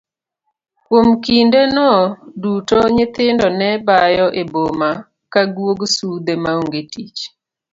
Kuom 0.85 1.07
kinde 1.25 1.61
no 1.75 1.89
duto 2.41 2.77
nyithindo 2.95 3.47
nebayo 3.59 4.27
e 4.41 4.43
boma 4.51 4.89
ka 5.33 5.41
guog 5.55 5.79
sudhe 5.95 6.33
maonge 6.43 6.81
tich. 6.91 7.21